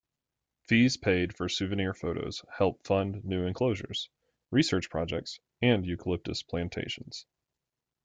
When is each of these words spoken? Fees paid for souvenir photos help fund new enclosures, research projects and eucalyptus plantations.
Fees 0.63 0.97
paid 0.97 1.35
for 1.35 1.47
souvenir 1.47 1.93
photos 1.93 2.41
help 2.57 2.83
fund 2.87 3.23
new 3.23 3.45
enclosures, 3.45 4.09
research 4.49 4.89
projects 4.89 5.39
and 5.61 5.85
eucalyptus 5.85 6.41
plantations. 6.41 7.27